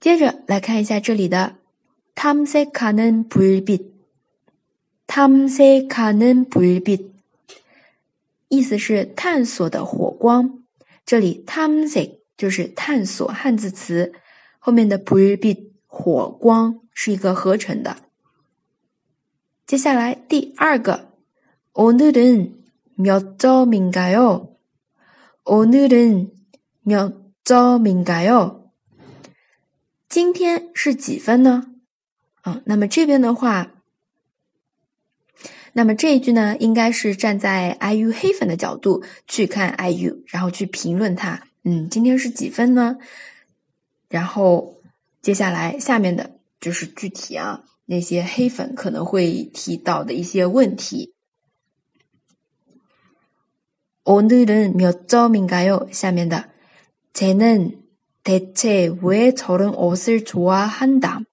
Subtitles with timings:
[0.00, 1.56] 接着来看一下这里的
[2.14, 3.92] 탐색하는불 빛，
[5.06, 7.12] 탐색하는불 빛，
[8.48, 10.58] 意思是探索的火光。
[11.04, 14.12] 这里탐색就是探索汉字词，
[14.58, 17.96] 后面的불빛火光是一个合成的。
[19.66, 21.10] 接下来第二个，
[21.74, 24.56] 오늘은몇점인가 요？
[25.44, 28.55] 오늘은몇점인가 요？
[30.16, 31.72] 今天是几分呢？
[32.42, 33.72] 啊，那么这边的话，
[35.72, 41.46] 那么这一句呢，应该是站在 IU 黑粉的角度去看 IU，然后去评论它。
[41.64, 42.98] 嗯，今天是几分呢？
[44.08, 44.80] 然后
[45.20, 47.64] 接下来下面的就是具体啊。
[47.86, 51.12] 那些黑粉可能会提到的一些问题。
[54.04, 55.92] 오늘은몇점인가 요？
[55.92, 56.50] 下面的，
[57.12, 57.76] 쟤는
[58.26, 61.24] 대체왜저런옷을좋아한 다？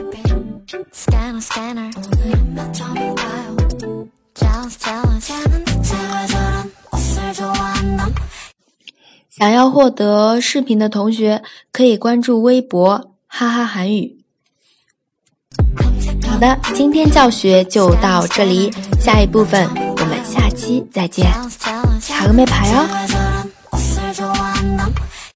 [9.29, 11.43] 想要获得视频的同学，
[11.73, 14.23] 可以关注微博“哈哈韩语”。
[16.25, 19.67] 好的，今天教学就到这里，下一部分
[19.97, 21.29] 我们下期再见，
[22.17, 23.30] 好个没牌哦。